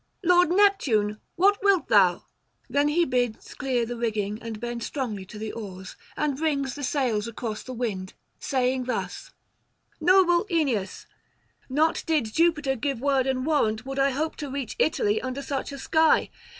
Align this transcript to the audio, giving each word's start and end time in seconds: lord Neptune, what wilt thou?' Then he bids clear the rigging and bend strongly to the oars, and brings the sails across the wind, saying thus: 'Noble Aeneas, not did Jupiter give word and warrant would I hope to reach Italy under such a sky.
lord 0.23 0.49
Neptune, 0.49 1.19
what 1.35 1.59
wilt 1.61 1.87
thou?' 1.87 2.23
Then 2.67 2.87
he 2.87 3.05
bids 3.05 3.53
clear 3.53 3.85
the 3.85 3.95
rigging 3.95 4.41
and 4.41 4.59
bend 4.59 4.81
strongly 4.81 5.25
to 5.25 5.37
the 5.37 5.51
oars, 5.51 5.95
and 6.17 6.35
brings 6.35 6.73
the 6.73 6.83
sails 6.83 7.27
across 7.27 7.61
the 7.61 7.71
wind, 7.71 8.13
saying 8.39 8.85
thus: 8.85 9.29
'Noble 9.99 10.47
Aeneas, 10.49 11.05
not 11.69 12.01
did 12.07 12.33
Jupiter 12.33 12.75
give 12.75 12.99
word 12.99 13.27
and 13.27 13.45
warrant 13.45 13.85
would 13.85 13.99
I 13.99 14.09
hope 14.09 14.35
to 14.37 14.49
reach 14.49 14.75
Italy 14.79 15.21
under 15.21 15.43
such 15.43 15.71
a 15.71 15.77
sky. 15.77 16.31